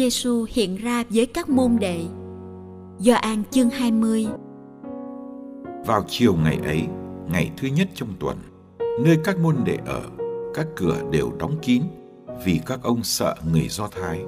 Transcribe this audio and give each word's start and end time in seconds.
Giêsu 0.00 0.46
hiện 0.50 0.76
ra 0.76 1.04
với 1.10 1.26
các 1.26 1.48
môn 1.48 1.76
đệ. 1.80 2.04
Do 2.98 3.14
An 3.14 3.42
chương 3.50 3.70
20 3.70 4.26
Vào 5.86 6.04
chiều 6.08 6.34
ngày 6.34 6.58
ấy, 6.64 6.82
ngày 7.32 7.50
thứ 7.56 7.68
nhất 7.68 7.88
trong 7.94 8.08
tuần, 8.20 8.36
nơi 9.04 9.18
các 9.24 9.38
môn 9.38 9.56
đệ 9.64 9.78
ở, 9.86 10.02
các 10.54 10.66
cửa 10.76 11.02
đều 11.12 11.32
đóng 11.38 11.58
kín 11.62 11.82
vì 12.44 12.60
các 12.66 12.82
ông 12.82 13.02
sợ 13.02 13.34
người 13.52 13.68
Do 13.68 13.88
Thái. 13.88 14.20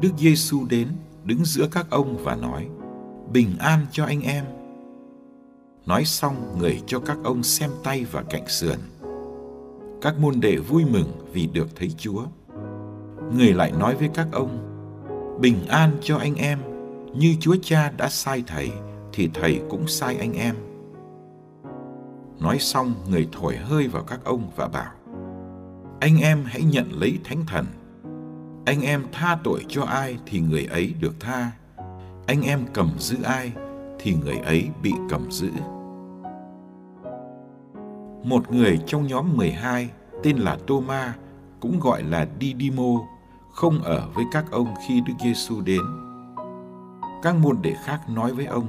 Đức 0.00 0.10
Giêsu 0.18 0.64
đến 0.70 0.88
đứng 1.24 1.44
giữa 1.44 1.68
các 1.72 1.86
ông 1.90 2.16
và 2.24 2.34
nói: 2.34 2.66
"Bình 3.32 3.50
an 3.58 3.86
cho 3.92 4.04
anh 4.04 4.22
em." 4.22 4.44
Nói 5.86 6.04
xong, 6.04 6.58
người 6.58 6.80
cho 6.86 7.00
các 7.00 7.18
ông 7.24 7.42
xem 7.42 7.70
tay 7.84 8.06
và 8.12 8.22
cạnh 8.22 8.48
sườn. 8.48 8.78
Các 10.02 10.18
môn 10.20 10.40
đệ 10.40 10.56
vui 10.56 10.84
mừng 10.84 11.12
vì 11.32 11.46
được 11.46 11.68
thấy 11.76 11.90
Chúa 11.98 12.22
người 13.34 13.52
lại 13.52 13.72
nói 13.78 13.94
với 13.94 14.10
các 14.14 14.26
ông, 14.32 14.58
bình 15.40 15.66
an 15.68 15.90
cho 16.00 16.16
anh 16.16 16.34
em, 16.34 16.58
như 17.14 17.36
chúa 17.40 17.56
cha 17.62 17.92
đã 17.96 18.08
sai 18.08 18.44
thầy, 18.46 18.70
thì 19.12 19.30
thầy 19.34 19.60
cũng 19.70 19.88
sai 19.88 20.16
anh 20.16 20.32
em. 20.32 20.54
Nói 22.40 22.58
xong, 22.58 22.94
người 23.10 23.28
thổi 23.32 23.56
hơi 23.56 23.88
vào 23.88 24.02
các 24.02 24.20
ông 24.24 24.50
và 24.56 24.68
bảo, 24.68 24.92
anh 26.00 26.20
em 26.20 26.44
hãy 26.44 26.62
nhận 26.62 26.86
lấy 27.00 27.18
thánh 27.24 27.44
thần. 27.46 27.66
Anh 28.66 28.82
em 28.82 29.04
tha 29.12 29.38
tội 29.44 29.64
cho 29.68 29.82
ai 29.82 30.16
thì 30.26 30.40
người 30.40 30.64
ấy 30.64 30.94
được 31.00 31.14
tha. 31.20 31.50
Anh 32.26 32.42
em 32.42 32.60
cầm 32.72 32.90
giữ 32.98 33.16
ai 33.22 33.52
thì 33.98 34.14
người 34.14 34.36
ấy 34.36 34.68
bị 34.82 34.92
cầm 35.10 35.30
giữ. 35.30 35.50
Một 38.24 38.52
người 38.52 38.78
trong 38.86 39.06
nhóm 39.06 39.36
12 39.36 39.90
tên 40.22 40.36
là 40.36 40.58
Thomas 40.66 41.14
cũng 41.60 41.80
gọi 41.80 42.02
là 42.02 42.26
Didimo 42.40 43.15
không 43.56 43.82
ở 43.82 44.08
với 44.14 44.24
các 44.32 44.50
ông 44.50 44.74
khi 44.86 45.00
Đức 45.00 45.12
Giêsu 45.22 45.60
đến. 45.60 45.80
Các 47.22 47.36
môn 47.36 47.56
đệ 47.62 47.74
khác 47.84 48.00
nói 48.08 48.32
với 48.32 48.46
ông, 48.46 48.66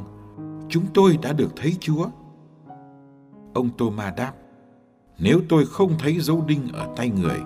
chúng 0.70 0.86
tôi 0.94 1.18
đã 1.22 1.34
được 1.34 1.50
thấy 1.56 1.78
Chúa. 1.80 2.06
Ông 3.54 3.70
Tô-ma 3.78 4.14
đáp, 4.18 4.34
nếu 5.20 5.40
tôi 5.50 5.66
không 5.66 5.92
thấy 6.00 6.20
dấu 6.20 6.44
đinh 6.48 6.68
ở 6.74 6.88
tay 6.96 7.10
người, 7.10 7.40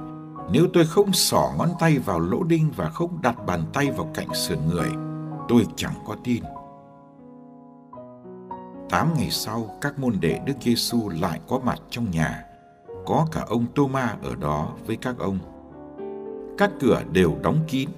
nếu 0.51 0.67
tôi 0.73 0.85
không 0.85 1.13
xỏ 1.13 1.51
ngón 1.57 1.69
tay 1.79 1.99
vào 1.99 2.19
lỗ 2.19 2.43
đinh 2.43 2.71
và 2.75 2.89
không 2.89 3.21
đặt 3.21 3.45
bàn 3.45 3.63
tay 3.73 3.91
vào 3.91 4.11
cạnh 4.13 4.33
sườn 4.33 4.57
người, 4.69 4.89
tôi 5.47 5.65
chẳng 5.75 5.95
có 6.07 6.15
tin. 6.23 6.43
Tám 8.89 9.13
ngày 9.17 9.29
sau, 9.29 9.69
các 9.81 9.99
môn 9.99 10.13
đệ 10.19 10.39
Đức 10.45 10.55
Giêsu 10.61 11.09
lại 11.09 11.39
có 11.47 11.59
mặt 11.59 11.79
trong 11.89 12.11
nhà. 12.11 12.43
Có 13.05 13.27
cả 13.31 13.45
ông 13.47 13.65
Tô-ma 13.75 14.17
ở 14.23 14.35
đó 14.35 14.69
với 14.87 14.95
các 14.95 15.15
ông 15.19 15.39
các 16.57 16.71
cửa 16.79 17.03
đều 17.11 17.35
đóng 17.43 17.59
kín. 17.67 17.89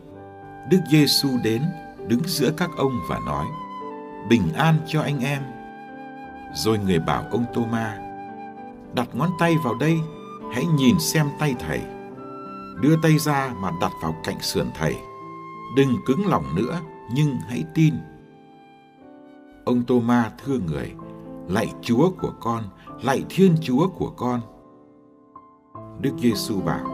Đức 0.70 0.80
Giêsu 0.92 1.30
đến 1.44 1.62
đứng 2.08 2.22
giữa 2.26 2.52
các 2.58 2.70
ông 2.78 2.92
và 3.10 3.20
nói: 3.26 3.46
"Bình 4.30 4.54
an 4.56 4.76
cho 4.88 5.02
anh 5.02 5.20
em." 5.20 5.42
Rồi 6.54 6.80
người 6.80 7.00
bảo 7.00 7.24
ông 7.32 7.46
Tô-ma: 7.54 7.98
"Đặt 8.94 9.08
ngón 9.14 9.30
tay 9.40 9.56
vào 9.64 9.74
đây, 9.76 10.00
hãy 10.54 10.66
nhìn 10.66 11.00
xem 11.00 11.28
tay 11.40 11.56
thầy. 11.60 11.82
Đưa 12.82 12.96
tay 13.04 13.18
ra 13.18 13.54
mà 13.60 13.72
đặt 13.82 13.92
vào 14.02 14.16
cạnh 14.24 14.42
sườn 14.42 14.68
thầy. 14.78 14.96
Đừng 15.76 15.96
cứng 16.06 16.28
lòng 16.28 16.56
nữa, 16.56 16.80
nhưng 17.14 17.36
hãy 17.50 17.64
tin." 17.74 17.94
Ông 19.66 19.84
Tô-ma 19.84 20.32
thưa 20.46 20.58
người: 20.68 20.92
"Lạy 21.48 21.74
Chúa 21.82 22.10
của 22.22 22.32
con, 22.40 22.64
lạy 23.02 23.24
Thiên 23.30 23.56
Chúa 23.62 23.88
của 23.88 24.10
con." 24.10 24.42
Đức 26.02 26.12
Giêsu 26.20 26.62
bảo: 26.62 26.93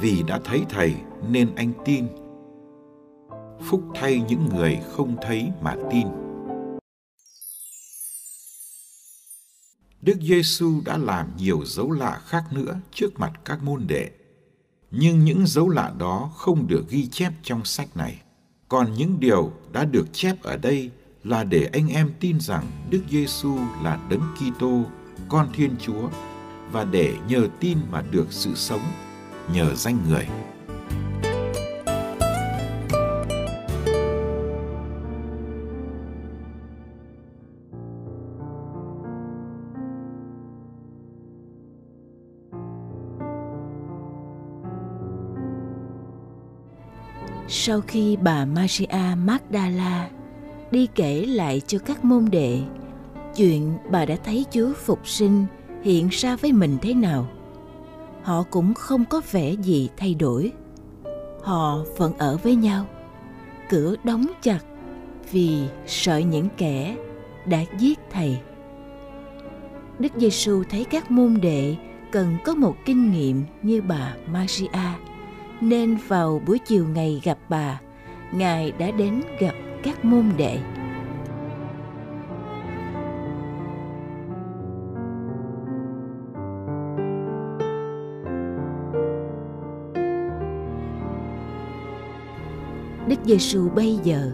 vì 0.00 0.22
đã 0.22 0.40
thấy 0.44 0.64
thầy 0.68 0.94
nên 1.28 1.54
anh 1.54 1.72
tin 1.84 2.06
phúc 3.60 3.82
thay 3.94 4.22
những 4.28 4.48
người 4.48 4.78
không 4.92 5.16
thấy 5.22 5.50
mà 5.60 5.74
tin 5.90 6.06
Đức 10.02 10.16
Giêsu 10.20 10.80
đã 10.84 10.96
làm 10.96 11.26
nhiều 11.36 11.64
dấu 11.64 11.90
lạ 11.90 12.20
khác 12.26 12.44
nữa 12.52 12.80
trước 12.92 13.20
mặt 13.20 13.32
các 13.44 13.62
môn 13.62 13.86
đệ. 13.86 14.10
Nhưng 14.90 15.24
những 15.24 15.46
dấu 15.46 15.68
lạ 15.68 15.92
đó 15.98 16.30
không 16.36 16.66
được 16.66 16.84
ghi 16.88 17.06
chép 17.06 17.32
trong 17.42 17.64
sách 17.64 17.96
này. 17.96 18.22
Còn 18.68 18.92
những 18.92 19.20
điều 19.20 19.52
đã 19.72 19.84
được 19.84 20.12
chép 20.12 20.42
ở 20.42 20.56
đây 20.56 20.90
là 21.24 21.44
để 21.44 21.70
anh 21.72 21.88
em 21.88 22.10
tin 22.20 22.40
rằng 22.40 22.64
Đức 22.90 23.02
Giêsu 23.10 23.58
là 23.82 24.00
Đấng 24.10 24.34
Kitô, 24.36 24.84
con 25.28 25.48
Thiên 25.52 25.70
Chúa 25.80 26.08
và 26.72 26.84
để 26.84 27.14
nhờ 27.28 27.48
tin 27.60 27.78
mà 27.90 28.02
được 28.10 28.26
sự 28.30 28.54
sống 28.54 28.82
nhờ 29.52 29.74
danh 29.74 29.98
người. 30.08 30.26
Sau 47.48 47.80
khi 47.80 48.16
bà 48.16 48.44
Maria 48.44 48.86
Magdala 49.24 50.10
đi 50.70 50.86
kể 50.94 51.26
lại 51.26 51.60
cho 51.66 51.78
các 51.78 52.04
môn 52.04 52.24
đệ 52.30 52.60
chuyện 53.36 53.78
bà 53.90 54.04
đã 54.04 54.16
thấy 54.24 54.46
Chúa 54.50 54.72
phục 54.72 55.08
sinh 55.08 55.46
hiện 55.82 56.08
ra 56.10 56.36
với 56.36 56.52
mình 56.52 56.78
thế 56.82 56.94
nào 56.94 57.28
họ 58.26 58.42
cũng 58.50 58.74
không 58.74 59.04
có 59.04 59.20
vẻ 59.30 59.52
gì 59.52 59.88
thay 59.96 60.14
đổi. 60.14 60.52
Họ 61.42 61.78
vẫn 61.96 62.18
ở 62.18 62.36
với 62.42 62.56
nhau 62.56 62.86
cửa 63.68 63.94
đóng 64.04 64.26
chặt 64.42 64.58
vì 65.32 65.62
sợ 65.86 66.18
những 66.18 66.48
kẻ 66.56 66.96
đã 67.44 67.58
giết 67.78 67.98
thầy. 68.10 68.38
Đức 69.98 70.12
giêsu 70.16 70.62
thấy 70.70 70.84
các 70.84 71.10
môn 71.10 71.38
đệ 71.42 71.76
cần 72.12 72.36
có 72.44 72.54
một 72.54 72.76
kinh 72.84 73.12
nghiệm 73.12 73.42
như 73.62 73.82
bà 73.82 74.14
maria 74.32 74.68
nên 75.60 75.96
vào 76.08 76.42
buổi 76.46 76.58
chiều 76.58 76.86
ngày 76.88 77.20
gặp 77.24 77.38
bà, 77.48 77.80
ngài 78.32 78.72
đã 78.72 78.90
đến 78.90 79.22
gặp 79.40 79.54
các 79.82 80.04
môn 80.04 80.24
đệ. 80.36 80.58
Đức 93.08 93.16
Giêsu 93.24 93.68
bây 93.68 93.98
giờ 94.04 94.32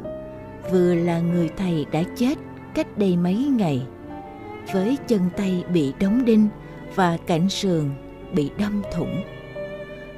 vừa 0.70 0.94
là 0.94 1.20
người 1.20 1.50
thầy 1.56 1.86
đã 1.92 2.02
chết 2.16 2.38
cách 2.74 2.98
đây 2.98 3.16
mấy 3.16 3.34
ngày, 3.34 3.86
với 4.72 4.98
chân 5.08 5.20
tay 5.36 5.64
bị 5.72 5.92
đóng 6.00 6.24
đinh 6.24 6.48
và 6.94 7.18
cạnh 7.26 7.48
sườn 7.48 7.90
bị 8.34 8.50
đâm 8.58 8.82
thủng. 8.94 9.22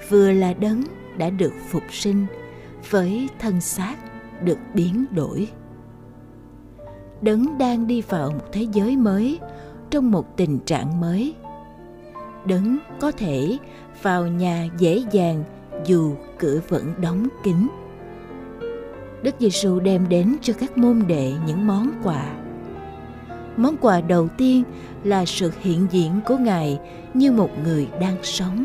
Vừa 0.08 0.32
là 0.32 0.54
đấng 0.54 0.82
đã 1.18 1.30
được 1.30 1.52
phục 1.70 1.82
sinh, 1.90 2.26
với 2.90 3.28
thân 3.38 3.60
xác 3.60 3.96
được 4.44 4.58
biến 4.74 5.04
đổi. 5.10 5.48
Đấng 7.20 7.58
đang 7.58 7.86
đi 7.86 8.02
vào 8.08 8.30
một 8.30 8.52
thế 8.52 8.66
giới 8.72 8.96
mới, 8.96 9.38
trong 9.90 10.10
một 10.10 10.36
tình 10.36 10.58
trạng 10.58 11.00
mới. 11.00 11.34
Đấng 12.46 12.78
có 13.00 13.10
thể 13.10 13.58
vào 14.02 14.26
nhà 14.26 14.68
dễ 14.78 15.02
dàng 15.12 15.44
dù 15.86 16.14
cửa 16.38 16.60
vẫn 16.68 16.94
đóng 17.00 17.28
kín. 17.44 17.68
Đức 19.24 19.34
Giêsu 19.38 19.80
đem 19.80 20.08
đến 20.08 20.36
cho 20.42 20.54
các 20.60 20.78
môn 20.78 21.02
đệ 21.06 21.32
những 21.46 21.66
món 21.66 21.92
quà. 22.02 22.34
Món 23.56 23.76
quà 23.76 24.00
đầu 24.00 24.28
tiên 24.28 24.62
là 25.04 25.24
sự 25.24 25.52
hiện 25.60 25.86
diện 25.90 26.20
của 26.26 26.36
Ngài 26.36 26.78
như 27.14 27.32
một 27.32 27.50
người 27.64 27.88
đang 28.00 28.16
sống. 28.22 28.64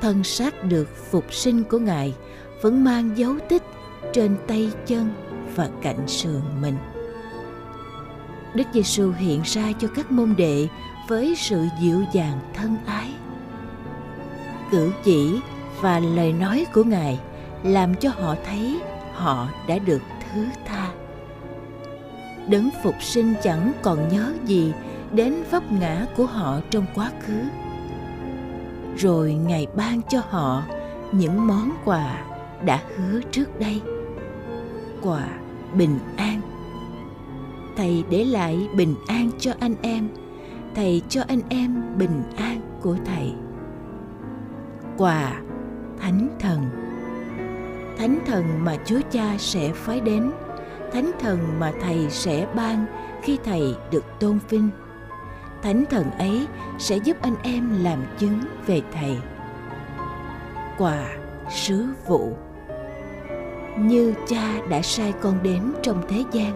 Thân 0.00 0.24
xác 0.24 0.64
được 0.64 0.88
phục 1.10 1.34
sinh 1.34 1.64
của 1.64 1.78
Ngài 1.78 2.14
vẫn 2.62 2.84
mang 2.84 3.18
dấu 3.18 3.34
tích 3.48 3.62
trên 4.12 4.36
tay 4.46 4.70
chân 4.86 5.10
và 5.54 5.68
cạnh 5.82 6.08
sườn 6.08 6.40
mình. 6.60 6.76
Đức 8.54 8.66
Giêsu 8.74 9.12
hiện 9.12 9.40
ra 9.44 9.72
cho 9.78 9.88
các 9.88 10.12
môn 10.12 10.34
đệ 10.38 10.68
với 11.08 11.34
sự 11.36 11.66
dịu 11.80 12.04
dàng 12.12 12.38
thân 12.54 12.76
ái. 12.86 13.10
Cử 14.70 14.92
chỉ 15.04 15.40
và 15.80 15.98
lời 15.98 16.32
nói 16.32 16.66
của 16.74 16.84
Ngài 16.84 17.20
làm 17.62 17.94
cho 17.94 18.10
họ 18.10 18.36
thấy 18.44 18.80
họ 19.14 19.48
đã 19.68 19.78
được 19.78 20.02
thứ 20.20 20.44
tha. 20.66 20.92
Đấng 22.48 22.70
phục 22.82 23.02
sinh 23.02 23.34
chẳng 23.42 23.72
còn 23.82 24.08
nhớ 24.08 24.32
gì 24.44 24.72
đến 25.12 25.34
vấp 25.50 25.72
ngã 25.72 26.06
của 26.16 26.26
họ 26.26 26.60
trong 26.70 26.86
quá 26.94 27.10
khứ. 27.20 27.42
Rồi 28.96 29.34
Ngài 29.34 29.66
ban 29.76 30.00
cho 30.02 30.22
họ 30.28 30.62
những 31.12 31.46
món 31.46 31.70
quà 31.84 32.24
đã 32.64 32.82
hứa 32.96 33.20
trước 33.30 33.60
đây. 33.60 33.80
Quà 35.02 35.28
bình 35.74 35.98
an. 36.16 36.40
Thầy 37.76 38.04
để 38.10 38.24
lại 38.24 38.68
bình 38.76 38.94
an 39.08 39.30
cho 39.38 39.52
anh 39.60 39.74
em. 39.82 40.08
Thầy 40.74 41.02
cho 41.08 41.22
anh 41.28 41.40
em 41.48 41.98
bình 41.98 42.22
an 42.36 42.60
của 42.80 42.96
Thầy. 43.04 43.32
Quà 44.96 45.40
Thánh 46.00 46.28
Thần 46.40 46.81
Thánh 48.02 48.18
Thần 48.26 48.64
mà 48.64 48.76
Chúa 48.84 49.00
Cha 49.10 49.36
sẽ 49.38 49.70
phái 49.74 50.00
đến, 50.00 50.30
Thánh 50.92 51.10
Thần 51.20 51.60
mà 51.60 51.72
Thầy 51.80 52.06
sẽ 52.10 52.46
ban 52.54 52.86
khi 53.22 53.38
Thầy 53.44 53.76
được 53.90 54.04
tôn 54.20 54.38
vinh. 54.48 54.70
Thánh 55.62 55.84
Thần 55.90 56.10
ấy 56.10 56.46
sẽ 56.78 56.96
giúp 56.96 57.16
anh 57.20 57.34
em 57.42 57.84
làm 57.84 57.98
chứng 58.18 58.40
về 58.66 58.80
Thầy. 58.92 59.16
Quà 60.78 61.04
sứ 61.50 61.86
vụ 62.06 62.32
Như 63.78 64.14
cha 64.28 64.54
đã 64.70 64.82
sai 64.82 65.12
con 65.20 65.42
đến 65.42 65.72
trong 65.82 66.02
thế 66.08 66.24
gian, 66.32 66.52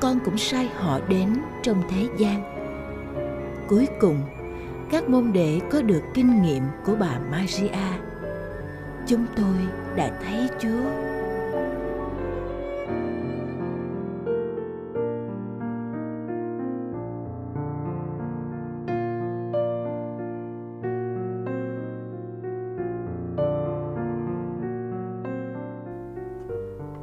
con 0.00 0.18
cũng 0.24 0.38
sai 0.38 0.70
họ 0.76 1.00
đến 1.08 1.36
trong 1.62 1.82
thế 1.90 2.08
gian. 2.18 2.42
Cuối 3.68 3.88
cùng, 4.00 4.22
các 4.90 5.08
môn 5.08 5.32
đệ 5.32 5.60
có 5.70 5.82
được 5.82 6.02
kinh 6.14 6.42
nghiệm 6.42 6.62
của 6.84 6.96
bà 7.00 7.18
Maria. 7.30 7.70
Chúng 9.06 9.26
tôi 9.36 9.85
đã 9.96 10.20
thấy 10.24 10.48
Chúa. 10.58 11.16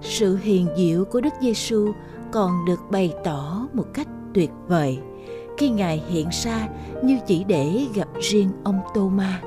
Sự 0.01 0.36
hiền 0.36 0.68
diệu 0.78 1.06
của 1.06 1.22
Đức 1.22 1.34
Giêsu 1.42 1.92
còn 2.31 2.66
được 2.66 2.80
bày 2.92 3.13
tỏ 3.24 3.68
một 3.74 3.86
cách 3.94 4.07
tuyệt 4.34 4.50
vời 4.68 5.00
khi 5.57 5.69
Ngài 5.69 6.04
hiện 6.10 6.28
ra 6.44 6.68
như 7.04 7.19
chỉ 7.28 7.44
để 7.44 7.86
gặp 7.96 8.07
riêng 8.22 8.50
ông 8.63 8.80
Tô-ma. 8.94 9.42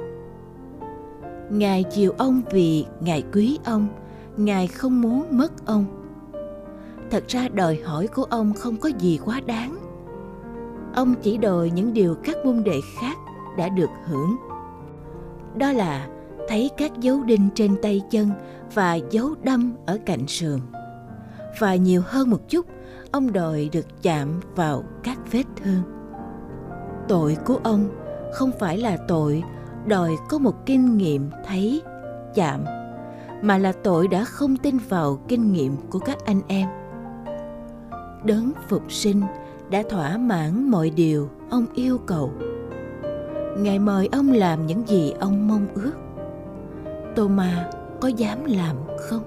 Ngài 1.51 1.85
chiều 1.85 2.13
ông 2.19 2.43
vì 2.51 2.87
Ngài 3.01 3.25
quý 3.33 3.59
ông, 3.65 3.89
Ngài 4.37 4.67
không 4.67 5.01
muốn 5.01 5.27
mất 5.31 5.67
ông. 5.67 5.85
Thật 7.11 7.25
ra 7.29 7.49
đòi 7.49 7.79
hỏi 7.85 8.07
của 8.07 8.25
ông 8.25 8.53
không 8.55 8.77
có 8.77 8.91
gì 8.99 9.19
quá 9.25 9.41
đáng. 9.47 9.79
Ông 10.95 11.15
chỉ 11.23 11.37
đòi 11.37 11.71
những 11.71 11.93
điều 11.93 12.15
các 12.15 12.37
môn 12.45 12.65
đệ 12.65 12.81
khác 13.01 13.17
đã 13.59 13.69
được 13.69 13.91
hưởng. 14.05 14.37
Đó 15.57 15.73
là 15.73 16.09
thấy 16.49 16.71
các 16.77 17.01
dấu 17.01 17.23
đinh 17.23 17.49
trên 17.55 17.77
tay 17.83 18.03
chân 18.11 18.31
và 18.75 18.95
dấu 18.95 19.35
đâm 19.43 19.73
ở 19.87 19.99
cạnh 20.07 20.27
sườn. 20.27 20.61
Và 21.59 21.75
nhiều 21.75 22.03
hơn 22.07 22.31
một 22.31 22.49
chút, 22.49 22.67
ông 23.13 23.33
đòi 23.33 23.69
được 23.73 24.03
chạm 24.03 24.41
vào 24.55 24.85
các 25.03 25.19
vết 25.33 25.45
thương. 25.57 25.83
Tội 27.09 27.37
của 27.45 27.61
ông 27.63 27.89
không 28.33 28.51
phải 28.59 28.79
là 28.79 28.97
tội 29.09 29.43
đòi 29.87 30.17
có 30.29 30.39
một 30.39 30.67
kinh 30.67 30.97
nghiệm 30.97 31.31
thấy 31.47 31.83
chạm 32.35 32.65
mà 33.43 33.59
là 33.59 33.73
tội 33.73 34.09
đã 34.09 34.25
không 34.25 34.57
tin 34.57 34.79
vào 34.89 35.19
kinh 35.29 35.53
nghiệm 35.53 35.77
của 35.91 35.99
các 35.99 36.25
anh 36.25 36.41
em. 36.49 36.69
Đấng 38.25 38.53
phục 38.69 38.83
sinh 38.93 39.23
đã 39.71 39.83
thỏa 39.91 40.19
mãn 40.19 40.71
mọi 40.71 40.91
điều 40.91 41.29
ông 41.51 41.67
yêu 41.75 41.99
cầu. 41.99 42.33
Ngài 43.59 43.79
mời 43.79 44.09
ông 44.13 44.33
làm 44.33 44.67
những 44.67 44.89
gì 44.89 45.11
ông 45.21 45.49
mong 45.49 45.67
ước. 45.75 45.93
Tô-ma 47.17 47.71
có 48.01 48.09
dám 48.09 48.45
làm 48.45 48.77
không? 48.99 49.23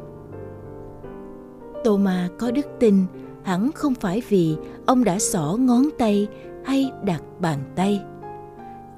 Tô-ma 1.83 2.29
có 2.39 2.51
đức 2.51 2.65
tin 2.79 3.05
hẳn 3.43 3.71
không 3.71 3.93
phải 3.93 4.21
vì 4.29 4.57
ông 4.85 5.03
đã 5.03 5.19
xỏ 5.19 5.57
ngón 5.59 5.83
tay 5.97 6.27
hay 6.65 6.91
đặt 7.03 7.21
bàn 7.39 7.59
tay, 7.75 8.01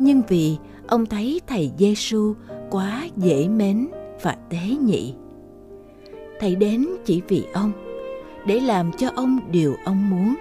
nhưng 0.01 0.21
vì 0.27 0.57
ông 0.87 1.05
thấy 1.05 1.41
thầy 1.47 1.71
Giêsu 1.77 2.33
quá 2.69 3.07
dễ 3.17 3.47
mến 3.47 3.87
và 4.21 4.35
tế 4.49 4.59
nhị. 4.85 5.13
Thầy 6.39 6.55
đến 6.55 6.87
chỉ 7.05 7.21
vì 7.27 7.45
ông, 7.53 7.71
để 8.45 8.59
làm 8.59 8.91
cho 8.97 9.09
ông 9.15 9.39
điều 9.51 9.75
ông 9.85 10.09
muốn. 10.09 10.35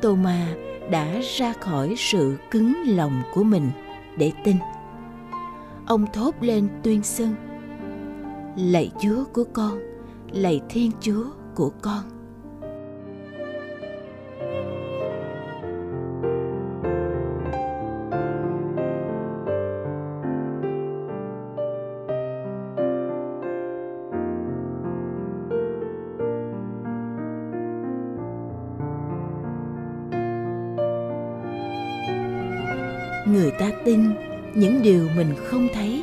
Tô-ma 0.00 0.54
đã 0.90 1.20
ra 1.36 1.52
khỏi 1.52 1.94
sự 1.96 2.36
cứng 2.50 2.74
lòng 2.86 3.22
của 3.34 3.44
mình 3.44 3.70
để 4.16 4.32
tin. 4.44 4.56
Ông 5.86 6.06
thốt 6.12 6.34
lên 6.40 6.68
tuyên 6.82 7.02
xưng: 7.02 7.34
Lạy 8.56 8.90
Chúa 9.00 9.24
của 9.32 9.44
con, 9.52 9.78
lạy 10.32 10.60
Thiên 10.68 10.90
Chúa 11.00 11.24
của 11.54 11.70
con. 11.82 12.02
Người 33.32 33.50
ta 33.50 33.70
tin 33.84 34.10
những 34.54 34.82
điều 34.82 35.08
mình 35.16 35.34
không 35.44 35.68
thấy. 35.74 36.02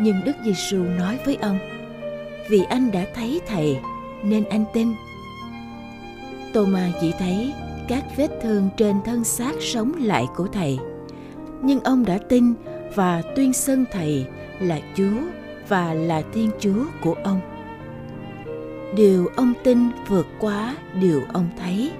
Nhưng 0.00 0.20
đức 0.24 0.32
giêsu 0.44 0.76
nói 0.76 1.18
với 1.24 1.36
ông, 1.36 1.58
vì 2.48 2.62
anh 2.68 2.90
đã 2.90 3.06
thấy 3.14 3.40
thầy, 3.46 3.78
nên 4.24 4.44
anh 4.44 4.64
tin. 4.72 4.88
Thomas 6.54 6.94
chỉ 7.00 7.12
thấy 7.18 7.52
các 7.88 8.04
vết 8.16 8.28
thương 8.42 8.68
trên 8.76 8.96
thân 9.04 9.24
xác 9.24 9.52
sống 9.60 9.92
lại 9.98 10.26
của 10.36 10.46
thầy. 10.46 10.78
Nhưng 11.62 11.80
ông 11.80 12.04
đã 12.04 12.18
tin 12.28 12.54
và 12.94 13.22
tuyên 13.36 13.52
xưng 13.52 13.84
thầy 13.92 14.26
là 14.60 14.80
chúa 14.94 15.20
và 15.68 15.94
là 15.94 16.22
thiên 16.32 16.50
chúa 16.60 16.84
của 17.02 17.14
ông. 17.24 17.40
Điều 18.96 19.26
ông 19.36 19.52
tin 19.64 19.78
vượt 20.08 20.26
quá 20.38 20.76
điều 21.00 21.22
ông 21.32 21.48
thấy. 21.58 21.92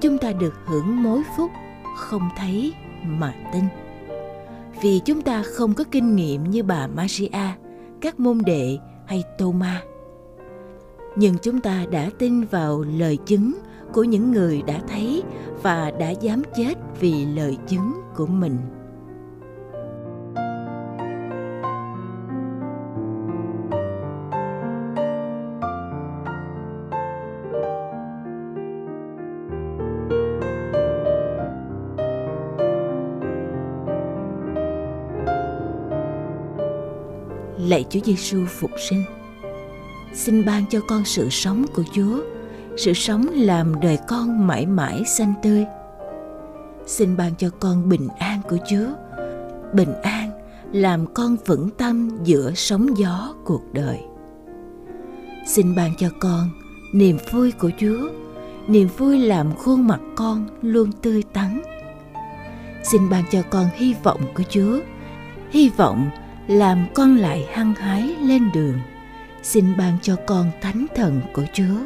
Chúng 0.00 0.18
ta 0.18 0.32
được 0.32 0.54
hưởng 0.66 1.02
mối 1.02 1.22
phúc 1.36 1.50
không 1.96 2.28
thấy 2.36 2.72
mà 3.04 3.34
tin 3.52 3.64
vì 4.82 5.00
chúng 5.04 5.22
ta 5.22 5.42
không 5.42 5.74
có 5.74 5.84
kinh 5.90 6.16
nghiệm 6.16 6.50
như 6.50 6.62
bà 6.62 6.86
Maria, 6.86 7.28
các 8.00 8.20
môn 8.20 8.38
đệ 8.46 8.78
hay 9.06 9.24
Thomas. 9.38 9.82
Nhưng 11.16 11.34
chúng 11.42 11.60
ta 11.60 11.84
đã 11.90 12.10
tin 12.18 12.44
vào 12.44 12.82
lời 12.82 13.18
chứng 13.26 13.52
của 13.92 14.04
những 14.04 14.32
người 14.32 14.62
đã 14.62 14.80
thấy 14.88 15.22
và 15.62 15.90
đã 15.90 16.10
dám 16.10 16.42
chết 16.56 16.74
vì 17.00 17.26
lời 17.26 17.56
chứng 17.66 17.92
của 18.16 18.26
mình. 18.26 18.56
Lạy 37.68 37.84
Chúa 37.90 38.00
Giêsu 38.04 38.44
phục 38.46 38.70
sinh. 38.88 39.04
Xin 40.14 40.44
ban 40.44 40.64
cho 40.70 40.80
con 40.88 41.04
sự 41.04 41.28
sống 41.30 41.64
của 41.74 41.82
Chúa, 41.92 42.22
sự 42.76 42.92
sống 42.92 43.26
làm 43.32 43.80
đời 43.80 43.98
con 44.08 44.46
mãi 44.46 44.66
mãi 44.66 45.02
xanh 45.06 45.34
tươi. 45.42 45.64
Xin 46.86 47.16
ban 47.16 47.34
cho 47.34 47.50
con 47.60 47.88
bình 47.88 48.08
an 48.18 48.40
của 48.48 48.56
Chúa, 48.70 48.86
bình 49.72 49.94
an 50.02 50.30
làm 50.72 51.06
con 51.14 51.36
vững 51.46 51.70
tâm 51.70 52.10
giữa 52.24 52.52
sóng 52.54 52.98
gió 52.98 53.34
cuộc 53.44 53.62
đời. 53.72 53.98
xin 55.46 55.74
ban 55.74 55.94
cho 55.98 56.08
con 56.20 56.50
niềm 56.92 57.18
vui 57.32 57.52
của 57.52 57.70
Chúa, 57.80 58.08
niềm 58.68 58.88
vui 58.98 59.18
làm 59.18 59.56
khuôn 59.56 59.86
mặt 59.86 60.00
con 60.16 60.46
luôn 60.62 60.92
tươi 61.02 61.22
tắn. 61.32 61.62
Xin 62.84 63.08
ban 63.10 63.24
cho 63.30 63.42
con 63.50 63.66
hy 63.74 63.94
vọng 64.02 64.20
của 64.34 64.42
Chúa, 64.48 64.78
hy 65.50 65.68
vọng 65.68 66.10
làm 66.48 66.86
con 66.94 67.16
lại 67.16 67.46
hăng 67.52 67.74
hái 67.74 68.16
lên 68.22 68.50
đường. 68.54 68.80
Xin 69.42 69.76
ban 69.76 69.98
cho 70.02 70.16
con 70.26 70.50
thánh 70.60 70.86
thần 70.94 71.20
của 71.32 71.44
Chúa, 71.52 71.78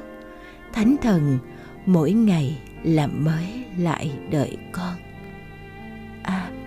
thánh 0.72 0.96
thần 1.02 1.38
mỗi 1.86 2.12
ngày 2.12 2.58
làm 2.82 3.24
mới 3.24 3.64
lại 3.78 4.12
đợi 4.30 4.56
con. 4.72 4.94
Amen. 6.22 6.61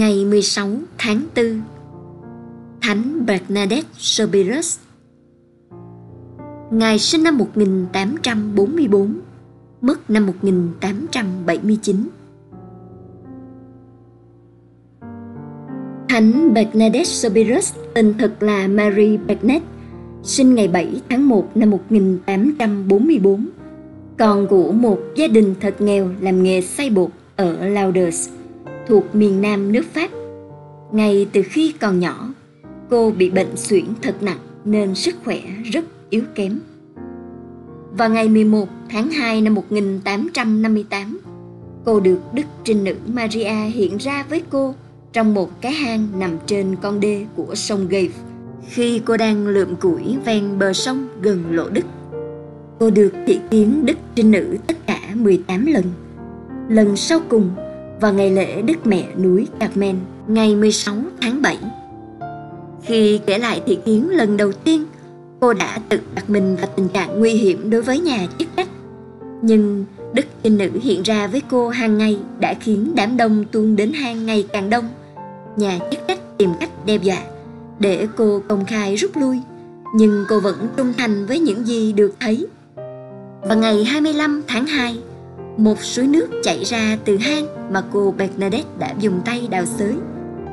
Ngày 0.00 0.24
16 0.24 0.68
tháng 0.98 1.22
4 1.36 1.62
Thánh 2.80 3.26
Bernadette 3.26 3.88
Soubirous 3.98 4.78
Ngài 6.70 6.98
sinh 6.98 7.22
năm 7.22 7.38
1844, 7.38 9.14
mất 9.80 10.10
năm 10.10 10.26
1879. 10.26 11.96
Thánh 16.08 16.54
Bernadette 16.54 17.04
Soubirous 17.04 17.74
tên 17.94 18.14
thật 18.18 18.42
là 18.42 18.68
Marie 18.68 19.16
Bernadette, 19.16 19.66
sinh 20.22 20.54
ngày 20.54 20.68
7 20.68 21.00
tháng 21.08 21.28
1 21.28 21.56
năm 21.56 21.70
1844, 21.70 23.46
con 24.18 24.46
của 24.46 24.72
một 24.72 24.98
gia 25.16 25.26
đình 25.26 25.54
thật 25.60 25.80
nghèo 25.80 26.08
làm 26.20 26.42
nghề 26.42 26.60
xay 26.60 26.90
bột 26.90 27.10
ở 27.36 27.68
Lauders, 27.68 28.28
thuộc 28.90 29.14
miền 29.14 29.40
Nam 29.40 29.72
nước 29.72 29.84
Pháp. 29.92 30.10
Ngay 30.92 31.26
từ 31.32 31.42
khi 31.42 31.74
còn 31.80 32.00
nhỏ, 32.00 32.28
cô 32.90 33.10
bị 33.10 33.30
bệnh 33.30 33.56
suyễn 33.56 33.84
thật 34.02 34.22
nặng 34.22 34.38
nên 34.64 34.94
sức 34.94 35.14
khỏe 35.24 35.40
rất 35.72 35.84
yếu 36.10 36.22
kém. 36.34 36.60
Vào 37.92 38.10
ngày 38.10 38.28
11 38.28 38.68
tháng 38.90 39.10
2 39.10 39.40
năm 39.40 39.54
1858, 39.54 41.20
cô 41.84 42.00
được 42.00 42.18
Đức 42.34 42.42
Trinh 42.64 42.84
Nữ 42.84 42.94
Maria 43.06 43.70
hiện 43.74 43.96
ra 43.96 44.24
với 44.30 44.42
cô 44.50 44.74
trong 45.12 45.34
một 45.34 45.60
cái 45.60 45.72
hang 45.72 46.06
nằm 46.18 46.38
trên 46.46 46.76
con 46.82 47.00
đê 47.00 47.24
của 47.36 47.54
sông 47.54 47.88
Gave 47.88 48.14
khi 48.68 49.00
cô 49.04 49.16
đang 49.16 49.46
lượm 49.46 49.76
củi 49.76 50.16
ven 50.24 50.58
bờ 50.58 50.72
sông 50.72 51.08
gần 51.22 51.44
Lộ 51.50 51.68
Đức. 51.68 51.84
Cô 52.78 52.90
được 52.90 53.12
thị 53.26 53.40
kiến 53.50 53.86
Đức 53.86 53.96
Trinh 54.14 54.30
Nữ 54.30 54.56
tất 54.66 54.86
cả 54.86 55.00
18 55.14 55.66
lần. 55.66 55.84
Lần 56.68 56.96
sau 56.96 57.20
cùng 57.28 57.50
và 58.00 58.10
ngày 58.10 58.30
lễ 58.30 58.62
Đức 58.62 58.86
Mẹ 58.86 59.04
núi 59.22 59.46
Carmen 59.58 59.96
ngày 60.28 60.56
16 60.56 60.94
tháng 61.20 61.42
7. 61.42 61.58
Khi 62.82 63.20
kể 63.26 63.38
lại 63.38 63.62
thị 63.66 63.78
kiến 63.84 64.08
lần 64.10 64.36
đầu 64.36 64.52
tiên, 64.52 64.84
cô 65.40 65.52
đã 65.52 65.78
tự 65.88 66.00
đặt 66.14 66.30
mình 66.30 66.56
vào 66.56 66.70
tình 66.76 66.88
trạng 66.88 67.20
nguy 67.20 67.32
hiểm 67.32 67.70
đối 67.70 67.82
với 67.82 67.98
nhà 67.98 68.26
chức 68.38 68.48
trách. 68.56 68.68
Nhưng 69.42 69.84
Đức 70.14 70.26
Trinh 70.42 70.58
Nữ 70.58 70.70
hiện 70.82 71.02
ra 71.02 71.26
với 71.26 71.42
cô 71.50 71.68
hàng 71.68 71.98
ngày 71.98 72.18
đã 72.40 72.54
khiến 72.54 72.92
đám 72.94 73.16
đông 73.16 73.44
tuôn 73.52 73.76
đến 73.76 73.92
hang 73.92 74.26
ngày 74.26 74.46
càng 74.52 74.70
đông. 74.70 74.88
Nhà 75.56 75.78
chức 75.90 76.00
trách 76.08 76.38
tìm 76.38 76.50
cách 76.60 76.70
đe 76.86 76.96
dọa 76.96 77.22
để 77.78 78.06
cô 78.16 78.42
công 78.48 78.64
khai 78.64 78.96
rút 78.96 79.16
lui, 79.16 79.40
nhưng 79.94 80.24
cô 80.28 80.40
vẫn 80.40 80.68
trung 80.76 80.92
thành 80.98 81.26
với 81.26 81.38
những 81.38 81.66
gì 81.66 81.92
được 81.92 82.14
thấy. 82.20 82.46
Vào 83.42 83.58
ngày 83.58 83.84
25 83.84 84.42
tháng 84.46 84.66
2, 84.66 84.98
một 85.60 85.82
suối 85.82 86.06
nước 86.06 86.28
chảy 86.42 86.64
ra 86.64 86.98
từ 87.04 87.16
hang 87.16 87.72
mà 87.72 87.82
cô 87.92 88.14
Bernadette 88.18 88.68
đã 88.78 88.94
dùng 88.98 89.20
tay 89.24 89.48
đào 89.50 89.64
xới. 89.66 89.94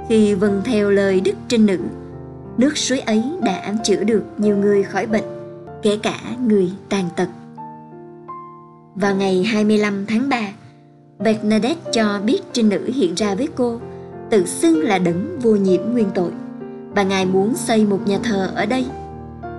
Khi 0.10 0.34
vâng 0.34 0.62
theo 0.66 0.90
lời 0.92 1.22
Đức 1.22 1.36
Trinh 1.48 1.66
Nữ, 1.66 1.78
nước 2.58 2.78
suối 2.78 3.00
ấy 3.00 3.24
đã 3.44 3.74
chữa 3.84 4.04
được 4.04 4.24
nhiều 4.38 4.58
người 4.58 4.84
khỏi 4.84 5.06
bệnh, 5.06 5.24
kể 5.82 5.98
cả 6.04 6.20
người 6.48 6.72
tàn 6.90 7.10
tật. 7.16 7.28
Vào 8.96 9.16
ngày 9.16 9.44
25 9.44 10.06
tháng 10.06 10.30
3, 10.30 10.50
Bernadette 11.20 11.92
cho 11.94 12.20
biết 12.26 12.40
Trinh 12.54 12.70
Nữ 12.70 12.92
hiện 12.96 13.14
ra 13.16 13.36
với 13.36 13.48
cô, 13.56 13.80
tự 14.30 14.46
xưng 14.46 14.82
là 14.82 14.98
đấng 14.98 15.40
vô 15.40 15.56
nhiễm 15.56 15.82
nguyên 15.92 16.08
tội, 16.16 16.32
và 16.96 17.04
Ngài 17.04 17.26
muốn 17.26 17.56
xây 17.56 17.86
một 17.86 18.00
nhà 18.06 18.20
thờ 18.24 18.52
ở 18.56 18.66
đây. 18.66 18.86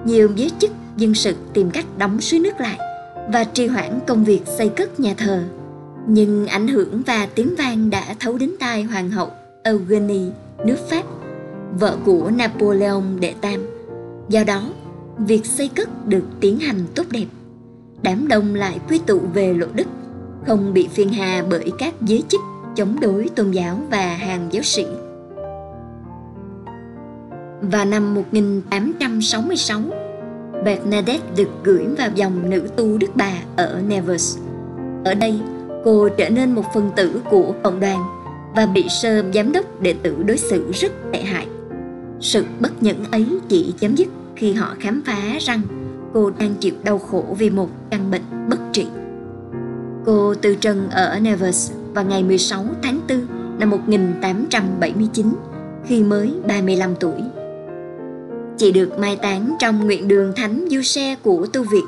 Nhiều 0.05 0.29
giới 0.37 0.51
chức 0.59 0.71
dân 0.97 1.15
sự 1.15 1.35
tìm 1.53 1.71
cách 1.71 1.87
đóng 1.99 2.21
suối 2.21 2.41
nước 2.41 2.61
lại, 2.61 2.79
và 3.33 3.45
trì 3.45 3.67
hoãn 3.67 4.01
công 4.07 4.25
việc 4.25 4.43
xây 4.47 4.69
cất 4.69 5.01
nhà 5.01 5.15
thờ. 5.17 5.45
Nhưng 6.07 6.47
ảnh 6.47 6.69
hưởng 6.69 7.03
và 7.07 7.29
tiếng 7.35 7.55
vang 7.59 7.91
đã 7.91 8.15
thấu 8.21 8.39
đến 8.39 8.51
tai 8.61 8.83
hoàng 8.83 9.11
hậu 9.11 9.31
Eugenie 9.63 10.31
nước 10.65 10.77
Pháp, 10.91 11.03
vợ 11.81 11.97
của 12.05 12.31
Napoleon 12.37 13.03
đệ 13.21 13.35
tam. 13.41 13.67
Do 14.29 14.45
đó, 14.45 14.63
việc 15.19 15.47
xây 15.47 15.69
cất 15.69 16.07
được 16.07 16.25
tiến 16.41 16.59
hành 16.59 16.81
tốt 16.95 17.05
đẹp. 17.11 17.27
Đám 18.03 18.29
đông 18.29 18.55
lại 18.55 18.81
quy 18.89 18.99
tụ 18.99 19.21
về 19.35 19.55
lộ 19.55 19.67
đức, 19.75 19.87
không 20.47 20.75
bị 20.75 20.89
phiền 20.89 21.13
hà 21.13 21.45
bởi 21.51 21.73
các 21.79 21.95
giới 22.01 22.23
chức 22.29 22.41
chống 22.77 23.01
đối 23.01 23.29
tôn 23.29 23.51
giáo 23.51 23.81
và 23.91 24.07
hàng 24.07 24.49
giáo 24.51 24.63
sĩ. 24.63 24.87
Và 27.63 27.85
năm 27.85 28.15
1866, 28.15 29.81
Bernadette 30.65 31.27
được 31.37 31.49
gửi 31.65 31.87
vào 31.99 32.11
dòng 32.15 32.51
nữ 32.51 32.69
tu 32.77 32.99
Đức 32.99 33.11
Bà 33.15 33.33
ở 33.57 33.81
Nevers. 33.89 34.39
Ở 35.05 35.15
đây, 35.15 35.41
cô 35.85 36.09
trở 36.09 36.31
nên 36.31 36.53
một 36.53 36.65
phần 36.75 36.91
tử 36.97 37.21
của 37.31 37.55
cộng 37.63 37.81
đoàn 37.81 37.99
và 38.57 38.67
bị 38.67 38.87
sơ 38.89 39.23
giám 39.35 39.53
đốc 39.53 39.81
đệ 39.81 39.95
tử 40.03 40.17
đối 40.27 40.37
xử 40.37 40.73
rất 40.73 40.93
tệ 41.13 41.23
hại. 41.23 41.47
Sự 42.21 42.45
bất 42.61 42.83
nhẫn 42.83 43.05
ấy 43.11 43.27
chỉ 43.49 43.75
chấm 43.81 43.95
dứt 43.95 44.09
khi 44.37 44.53
họ 44.53 44.75
khám 44.81 45.03
phá 45.07 45.39
rằng 45.41 45.61
cô 46.15 46.31
đang 46.39 46.55
chịu 46.55 46.75
đau 46.85 46.99
khổ 46.99 47.25
vì 47.39 47.51
một 47.51 47.69
căn 47.91 48.11
bệnh 48.11 48.49
bất 48.49 48.59
trị. 48.73 48.87
Cô 50.05 50.35
từ 50.35 50.55
trần 50.55 50.91
ở 50.91 51.19
Nevers 51.21 51.73
vào 51.95 52.05
ngày 52.05 52.23
16 52.23 52.65
tháng 52.83 53.01
4 53.09 53.27
năm 53.59 53.71
1879 53.71 55.27
khi 55.85 56.03
mới 56.03 56.35
35 56.47 56.95
tuổi. 57.01 57.23
Chị 58.59 58.73
được 58.73 58.99
mai 58.99 59.17
táng 59.17 59.57
trong 59.59 59.85
nguyện 59.85 60.09
đường 60.09 60.33
Thánh 60.37 60.69
Du 60.71 60.83
Xe 60.83 61.17
của 61.23 61.47
Tu 61.53 61.63
Việt 61.63 61.85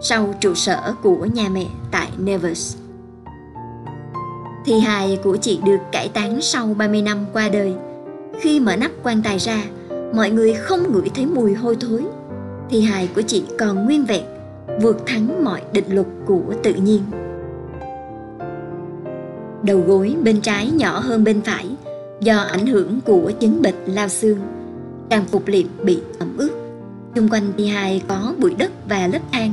sau 0.00 0.34
trụ 0.40 0.54
sở 0.54 0.94
của 1.02 1.26
nhà 1.34 1.48
mẹ 1.52 1.66
tại 1.90 2.08
Nevers. 2.18 2.76
Thi 4.66 4.80
hài 4.80 5.18
của 5.24 5.36
chị 5.36 5.60
được 5.64 5.78
cải 5.92 6.08
táng 6.08 6.40
sau 6.40 6.74
30 6.78 7.02
năm 7.02 7.18
qua 7.32 7.48
đời. 7.48 7.74
Khi 8.40 8.60
mở 8.60 8.76
nắp 8.76 8.90
quan 9.02 9.22
tài 9.22 9.38
ra, 9.38 9.64
mọi 10.14 10.30
người 10.30 10.54
không 10.54 10.92
ngửi 10.92 11.08
thấy 11.14 11.26
mùi 11.26 11.54
hôi 11.54 11.76
thối. 11.80 12.04
Thi 12.70 12.80
hài 12.80 13.08
của 13.14 13.22
chị 13.22 13.44
còn 13.58 13.84
nguyên 13.84 14.04
vẹn, 14.04 14.24
vượt 14.80 15.06
thắng 15.06 15.44
mọi 15.44 15.62
định 15.72 15.94
luật 15.94 16.06
của 16.26 16.54
tự 16.62 16.74
nhiên. 16.74 17.02
Đầu 19.62 19.80
gối 19.86 20.16
bên 20.22 20.40
trái 20.40 20.70
nhỏ 20.70 20.98
hơn 20.98 21.24
bên 21.24 21.40
phải 21.42 21.66
do 22.20 22.38
ảnh 22.38 22.66
hưởng 22.66 23.00
của 23.00 23.32
chứng 23.40 23.62
bệnh 23.62 23.84
lao 23.86 24.08
xương 24.08 24.38
trang 25.10 25.24
phục 25.24 25.46
liệp 25.46 25.66
bị 25.82 25.98
ẩm 26.18 26.36
ướt. 26.36 26.50
Xung 27.16 27.28
quanh 27.28 27.52
thi 27.56 27.66
hài 27.66 28.02
có 28.08 28.34
bụi 28.38 28.54
đất 28.58 28.72
và 28.88 29.06
lớp 29.06 29.18
than, 29.32 29.52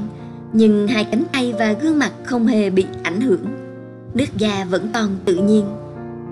nhưng 0.53 0.87
hai 0.87 1.03
cánh 1.03 1.23
tay 1.31 1.53
và 1.59 1.73
gương 1.73 1.99
mặt 1.99 2.11
không 2.23 2.47
hề 2.47 2.69
bị 2.69 2.85
ảnh 3.03 3.21
hưởng. 3.21 3.45
Nước 4.13 4.37
da 4.37 4.65
vẫn 4.69 4.89
còn 4.93 5.09
tự 5.25 5.35
nhiên, 5.35 5.65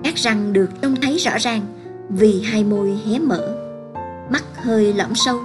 các 0.04 0.16
răng 0.16 0.52
được 0.52 0.70
trông 0.82 0.96
thấy 1.02 1.16
rõ 1.16 1.38
ràng 1.38 1.60
vì 2.08 2.42
hai 2.42 2.64
môi 2.64 2.98
hé 3.06 3.18
mở. 3.18 3.56
Mắt 4.30 4.44
hơi 4.56 4.92
lõm 4.92 5.14
sâu, 5.14 5.40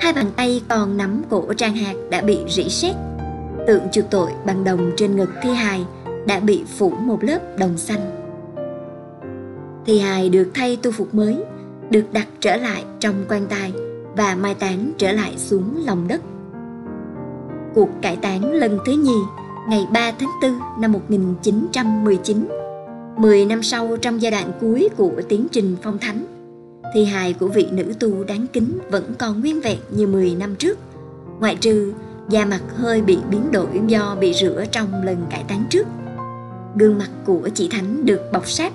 hai 0.00 0.12
bàn 0.12 0.26
tay 0.36 0.62
còn 0.68 0.96
nắm 0.96 1.22
cổ 1.28 1.52
trang 1.56 1.74
hạt 1.74 1.94
đã 2.10 2.20
bị 2.20 2.38
rỉ 2.48 2.68
sét. 2.68 2.94
Tượng 3.66 3.82
chuộc 3.92 4.04
tội 4.10 4.30
bằng 4.46 4.64
đồng 4.64 4.90
trên 4.96 5.16
ngực 5.16 5.30
thi 5.42 5.50
hài 5.50 5.84
đã 6.26 6.40
bị 6.40 6.64
phủ 6.78 6.90
một 6.90 7.24
lớp 7.24 7.58
đồng 7.58 7.78
xanh. 7.78 8.00
Thi 9.86 9.98
hài 9.98 10.28
được 10.28 10.50
thay 10.54 10.76
tu 10.82 10.90
phục 10.90 11.14
mới, 11.14 11.36
được 11.90 12.12
đặt 12.12 12.28
trở 12.40 12.56
lại 12.56 12.84
trong 13.00 13.14
quan 13.28 13.46
tài 13.48 13.72
và 14.16 14.34
mai 14.34 14.54
táng 14.54 14.92
trở 14.98 15.12
lại 15.12 15.34
xuống 15.36 15.84
lòng 15.86 16.08
đất. 16.08 16.20
Cuộc 17.74 17.88
cải 18.02 18.16
táng 18.16 18.52
lần 18.52 18.78
thứ 18.86 18.92
nhì 18.92 19.18
ngày 19.68 19.86
3 19.92 20.12
tháng 20.18 20.30
4 20.42 20.80
năm 20.80 20.92
1919, 20.92 22.48
10 23.16 23.44
năm 23.44 23.62
sau 23.62 23.96
trong 23.96 24.22
giai 24.22 24.32
đoạn 24.32 24.52
cuối 24.60 24.88
của 24.96 25.22
tiến 25.28 25.46
trình 25.52 25.76
phong 25.82 25.98
thánh, 25.98 26.26
thi 26.94 27.04
hài 27.04 27.32
của 27.32 27.48
vị 27.48 27.66
nữ 27.72 27.92
tu 28.00 28.24
đáng 28.24 28.46
kính 28.52 28.78
vẫn 28.90 29.14
còn 29.18 29.40
nguyên 29.40 29.60
vẹn 29.60 29.78
như 29.90 30.06
10 30.06 30.34
năm 30.34 30.54
trước, 30.56 30.78
ngoại 31.40 31.56
trừ 31.56 31.92
da 32.28 32.44
mặt 32.44 32.60
hơi 32.74 33.00
bị 33.00 33.18
biến 33.30 33.52
đổi 33.52 33.80
do 33.86 34.16
bị 34.20 34.32
rửa 34.34 34.64
trong 34.70 35.04
lần 35.04 35.16
cải 35.30 35.44
táng 35.48 35.64
trước. 35.70 35.86
Gương 36.76 36.98
mặt 36.98 37.10
của 37.24 37.48
chị 37.54 37.68
Thánh 37.72 38.06
được 38.06 38.20
bọc 38.32 38.48
sát, 38.48 38.72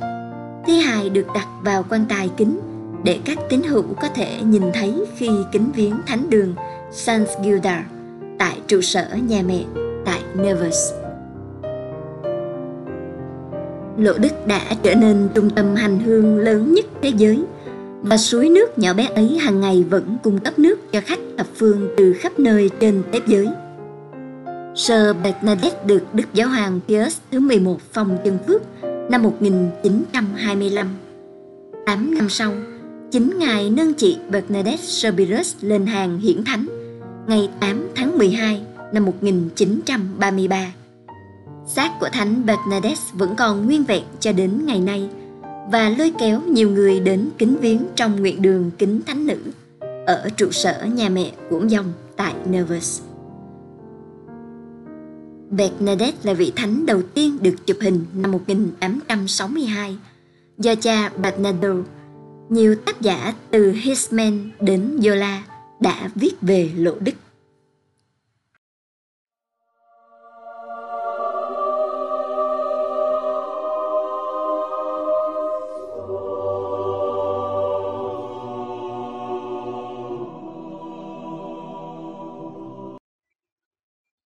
thi 0.65 0.79
hài 0.79 1.09
được 1.09 1.25
đặt 1.35 1.47
vào 1.63 1.85
quan 1.89 2.05
tài 2.09 2.29
kính 2.37 2.59
để 3.03 3.19
các 3.25 3.37
tín 3.49 3.61
hữu 3.63 3.83
có 4.01 4.07
thể 4.15 4.41
nhìn 4.43 4.63
thấy 4.73 5.05
khi 5.17 5.29
kính 5.51 5.71
viếng 5.75 5.95
thánh 6.07 6.29
đường 6.29 6.55
San 6.91 7.25
Gilda 7.43 7.85
tại 8.39 8.61
trụ 8.67 8.81
sở 8.81 9.07
nhà 9.27 9.41
mẹ 9.47 9.63
tại 10.05 10.21
Nevers. 10.35 10.93
Lộ 13.97 14.13
Đức 14.17 14.47
đã 14.47 14.61
trở 14.83 14.95
nên 14.95 15.29
trung 15.33 15.49
tâm 15.49 15.75
hành 15.75 15.99
hương 15.99 16.39
lớn 16.39 16.73
nhất 16.73 16.85
thế 17.01 17.09
giới 17.17 17.43
và 18.01 18.17
suối 18.17 18.49
nước 18.49 18.79
nhỏ 18.79 18.93
bé 18.93 19.09
ấy 19.15 19.37
hàng 19.37 19.59
ngày 19.59 19.85
vẫn 19.89 20.17
cung 20.23 20.39
cấp 20.39 20.59
nước 20.59 20.91
cho 20.91 21.01
khách 21.05 21.19
thập 21.37 21.47
phương 21.55 21.89
từ 21.97 22.13
khắp 22.13 22.39
nơi 22.39 22.69
trên 22.79 23.03
thế 23.11 23.19
giới. 23.27 23.47
Sơ 24.75 25.13
Bernadette 25.13 25.85
được 25.85 26.03
Đức 26.13 26.23
Giáo 26.33 26.49
hoàng 26.49 26.79
Pius 26.87 27.17
thứ 27.31 27.39
11 27.39 27.77
phong 27.93 28.17
chân 28.23 28.37
phước 28.47 28.61
năm 29.09 29.23
1925. 29.23 30.87
Tám 31.85 32.15
năm 32.17 32.29
sau, 32.29 32.53
chính 33.11 33.39
ngài 33.39 33.69
nâng 33.69 33.93
chị 33.93 34.17
Bernadette 34.29 34.83
Soubirous 34.83 35.55
lên 35.61 35.85
hàng 35.85 36.19
hiển 36.19 36.43
thánh 36.43 36.65
ngày 37.27 37.49
8 37.59 37.87
tháng 37.95 38.17
12 38.17 38.61
năm 38.93 39.05
1933. 39.05 40.73
Xác 41.67 41.91
của 41.99 42.09
Thánh 42.11 42.45
Bernadette 42.45 43.01
vẫn 43.13 43.35
còn 43.37 43.65
nguyên 43.65 43.83
vẹn 43.83 44.03
cho 44.19 44.31
đến 44.31 44.65
ngày 44.65 44.79
nay 44.79 45.09
và 45.71 45.89
lôi 45.89 46.13
kéo 46.19 46.41
nhiều 46.41 46.69
người 46.69 46.99
đến 46.99 47.29
kính 47.37 47.57
viếng 47.57 47.79
trong 47.95 48.15
nguyện 48.15 48.41
đường 48.41 48.71
kính 48.77 49.01
thánh 49.07 49.27
nữ 49.27 49.39
ở 50.05 50.29
trụ 50.37 50.51
sở 50.51 50.85
nhà 50.85 51.09
mẹ 51.09 51.31
của 51.49 51.57
ông 51.57 51.71
dòng 51.71 51.93
tại 52.17 52.33
Nevers. 52.45 53.01
Bernadette 55.49 56.17
là 56.23 56.33
vị 56.33 56.51
thánh 56.55 56.85
đầu 56.85 57.01
tiên 57.01 57.37
được 57.41 57.55
chụp 57.67 57.77
hình 57.81 58.05
năm 58.13 58.31
1862 58.31 59.97
do 60.57 60.75
cha 60.75 61.09
Bernardo. 61.09 61.73
Nhiều 62.51 62.75
tác 62.85 63.01
giả 63.01 63.33
từ 63.51 63.71
Hisman 63.71 64.49
đến 64.59 64.99
Yola 65.07 65.43
đã 65.79 66.09
viết 66.15 66.33
về 66.41 66.69
lộ 66.75 66.91
đức. 66.99 67.11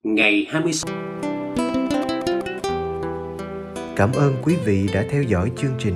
Ngày 0.04 0.48
26 0.50 0.96
Cảm 3.96 4.12
ơn 4.14 4.34
quý 4.44 4.56
vị 4.66 4.90
đã 4.94 5.06
theo 5.12 5.24
dõi 5.24 5.52
chương 5.58 5.76
trình. 5.80 5.96